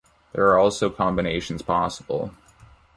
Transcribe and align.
There 0.33 0.47
are 0.47 0.57
also 0.57 0.89
combinations 0.89 1.61
possible. 1.61 2.31